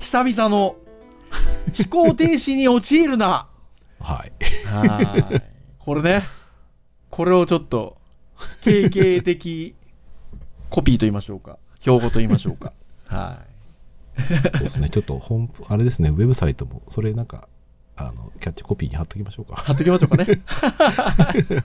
[0.00, 3.48] 久々の思考停止に陥るな。
[3.98, 4.32] はい。
[4.66, 5.42] はい。
[5.78, 6.22] これね
[7.08, 7.96] これをちょっと
[8.62, 9.74] 経験的
[10.68, 12.72] コピーと言いましょうか標語と言いましょうか
[13.06, 13.52] はい
[14.52, 17.48] そうですね、ちょっと本、あれですね、ウェブサイトも、それなんか、
[17.96, 19.56] あの、キャッチコピーに貼っときましょうか。
[19.56, 20.42] 貼っときましょうかね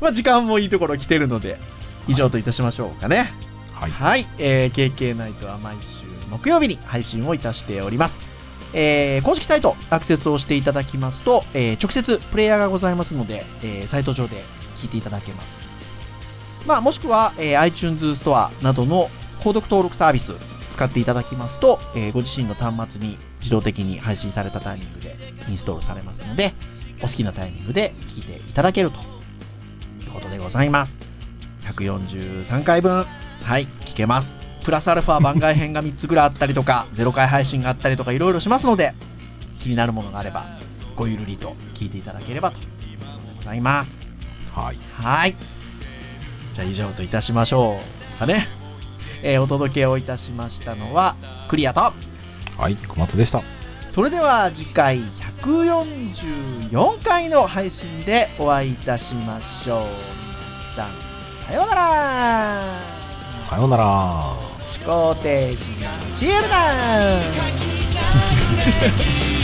[0.00, 1.58] まあ時間もいいところ来てるので
[2.06, 3.32] 以上といたしましょうかね
[3.72, 3.90] はい。
[3.90, 8.16] はい、えー、KK ナイトは毎週木曜日に配信をいたしております。
[8.74, 14.36] えー公式サイトアクセスをしていただきますと、えー直接プレイヤーがございますので、えーサイト上で
[14.76, 15.57] 聞いていただけます。
[16.66, 19.08] まあ、もしくは、えー iTunes ストアなどの
[19.40, 20.32] 購読登録サービス
[20.72, 25.16] 使っていただきますと、えーご自身の端末に自動的に配信されたタイミングで
[25.48, 26.54] インストールされますので、
[27.02, 29.18] お好きなタイミングで聞いていただけると
[30.48, 30.96] ございます。
[31.60, 33.04] 143回分、
[33.42, 34.34] はい、聞けます。
[34.64, 38.94] プラスアルファ番外編が3つぐらいあったりとか、 0回配信があったりとか、いろいろしますので、
[39.60, 40.46] 気になるものがあれば、
[40.96, 43.90] ごゆるりと聞いていただければということでございます。
[44.54, 44.76] はい。
[44.94, 45.36] はい。
[46.58, 47.78] じゃあ以上といたしましょ
[48.16, 48.48] うかね。
[49.22, 51.14] えーお届けをいたしましたのは、
[51.48, 53.42] クリアと、はい、小松でした。
[53.92, 54.98] それでは次回
[55.42, 59.84] 144回の配信でお会いいたしましょう。
[60.74, 60.90] 皆さん、
[61.46, 62.80] さようなら
[63.30, 63.84] さようなら。
[63.84, 69.37] 思考停止の CM だ「かきながら色が増す